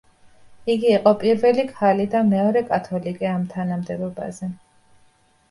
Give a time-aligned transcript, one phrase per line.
[0.75, 4.53] იგი იყო პირველი ქალი და მეორე კათოლიკე ამ თანამდებობაზე.